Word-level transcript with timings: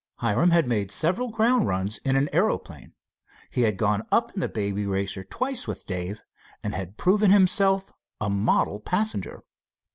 Hiram 0.15 0.49
had 0.49 0.67
made 0.67 0.89
several 0.89 1.29
ground 1.29 1.67
runs 1.67 1.99
in 1.99 2.15
an 2.15 2.27
aeroplane. 2.33 2.93
He 3.51 3.61
had 3.61 3.77
gone 3.77 4.01
up 4.11 4.33
in 4.33 4.39
the 4.39 4.49
Baby 4.49 4.87
Racer 4.87 5.23
twice 5.23 5.67
with 5.67 5.85
Dave, 5.85 6.23
and 6.63 6.73
had 6.73 6.97
proven 6.97 7.29
himself 7.29 7.93
a 8.19 8.27
model 8.27 8.79
passenger. 8.79 9.43